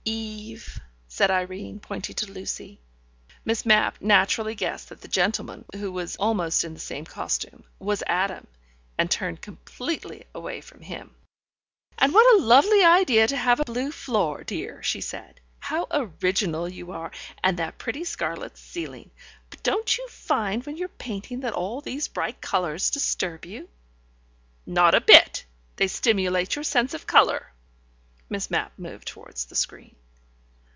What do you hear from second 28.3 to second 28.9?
Mapp